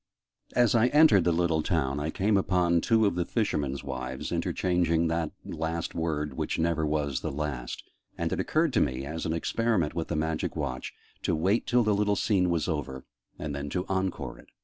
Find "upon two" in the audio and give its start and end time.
2.35-3.05